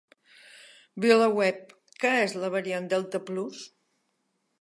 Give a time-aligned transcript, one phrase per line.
[1.03, 1.59] VilaWeb:
[2.03, 3.61] Què és la variant delta plus?